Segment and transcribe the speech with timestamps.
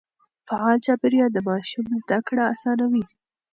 [0.47, 3.03] فعال چاپېريال د ماشوم زده کړه آسانوي.